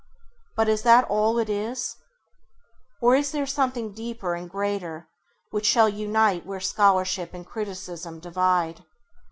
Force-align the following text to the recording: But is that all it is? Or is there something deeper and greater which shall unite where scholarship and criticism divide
But 0.55 0.67
is 0.67 0.81
that 0.81 1.05
all 1.11 1.37
it 1.37 1.47
is? 1.47 1.95
Or 3.03 3.15
is 3.15 3.31
there 3.31 3.45
something 3.45 3.93
deeper 3.93 4.33
and 4.33 4.49
greater 4.49 5.07
which 5.51 5.67
shall 5.67 5.87
unite 5.87 6.43
where 6.43 6.59
scholarship 6.59 7.35
and 7.35 7.45
criticism 7.45 8.19
divide 8.19 8.83